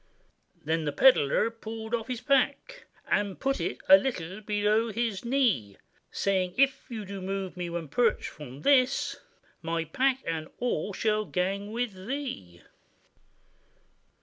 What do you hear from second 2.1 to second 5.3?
pack, And put it a little below his